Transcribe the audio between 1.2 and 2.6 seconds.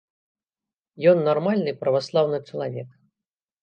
нармальны праваслаўны